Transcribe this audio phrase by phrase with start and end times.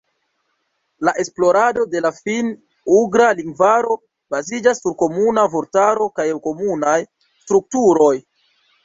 [1.07, 3.97] La esplorado de la finn-ugra lingvaro
[4.37, 6.95] baziĝas sur komuna vortaro kaj komunaj
[7.45, 8.11] strukturoj.